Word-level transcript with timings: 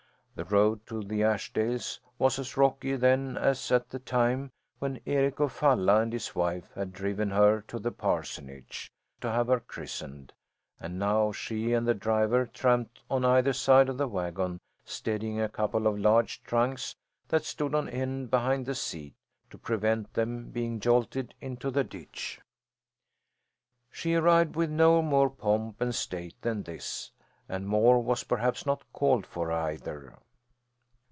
The 0.33 0.45
road 0.45 0.87
to 0.87 1.03
the 1.03 1.23
Ashdales 1.23 1.99
was 2.17 2.39
as 2.39 2.57
rocky 2.57 2.95
then 2.95 3.37
as 3.37 3.71
at 3.71 3.89
the 3.89 3.99
time 3.99 4.49
when 4.79 4.99
Eric 5.05 5.39
of 5.39 5.51
Falla 5.51 6.01
and 6.01 6.11
his 6.11 6.33
wife 6.33 6.71
had 6.73 6.93
driven 6.93 7.29
her 7.29 7.61
to 7.67 7.77
the 7.77 7.91
parsonage, 7.91 8.91
to 9.19 9.29
have 9.29 9.47
her 9.47 9.59
christened, 9.59 10.33
and 10.79 10.97
now 10.97 11.31
she 11.31 11.73
and 11.73 11.87
the 11.87 11.93
driver 11.93 12.47
tramped 12.47 13.03
on 13.07 13.23
either 13.23 13.53
side 13.53 13.87
of 13.87 13.99
the 13.99 14.07
wagon 14.07 14.59
steadying 14.83 15.39
a 15.39 15.49
couple 15.49 15.85
of 15.85 15.99
large 15.99 16.41
trunks 16.41 16.95
that 17.27 17.45
stood 17.45 17.75
on 17.75 17.87
end 17.87 18.31
behind 18.31 18.65
the 18.65 18.73
seat, 18.73 19.13
to 19.51 19.59
prevent 19.59 20.11
them 20.13 20.49
being 20.49 20.79
jolted 20.79 21.35
into 21.39 21.69
the 21.69 21.83
ditch. 21.83 22.41
She 23.91 24.15
arrived 24.15 24.55
with 24.55 24.71
no 24.71 25.03
more 25.03 25.29
pomp 25.29 25.81
and 25.81 25.93
state 25.93 26.41
than 26.41 26.63
this, 26.63 27.11
and 27.47 27.67
more 27.67 28.01
was 28.01 28.23
perhaps 28.23 28.65
not 28.65 28.91
called 28.91 29.27
for 29.27 29.51
either. 29.51 30.17